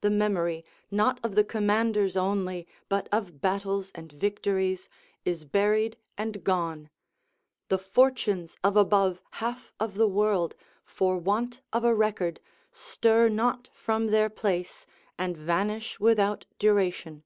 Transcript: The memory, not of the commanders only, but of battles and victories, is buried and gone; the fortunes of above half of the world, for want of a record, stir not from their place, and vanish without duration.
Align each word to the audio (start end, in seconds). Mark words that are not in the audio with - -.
The 0.00 0.10
memory, 0.10 0.64
not 0.92 1.18
of 1.24 1.34
the 1.34 1.42
commanders 1.42 2.16
only, 2.16 2.68
but 2.88 3.08
of 3.10 3.40
battles 3.40 3.90
and 3.96 4.12
victories, 4.12 4.88
is 5.24 5.42
buried 5.42 5.96
and 6.16 6.44
gone; 6.44 6.88
the 7.68 7.76
fortunes 7.76 8.54
of 8.62 8.76
above 8.76 9.20
half 9.42 9.72
of 9.80 9.94
the 9.94 10.06
world, 10.06 10.54
for 10.84 11.18
want 11.18 11.62
of 11.72 11.82
a 11.82 11.92
record, 11.96 12.38
stir 12.70 13.28
not 13.28 13.68
from 13.72 14.06
their 14.06 14.30
place, 14.30 14.86
and 15.18 15.36
vanish 15.36 15.98
without 15.98 16.44
duration. 16.60 17.24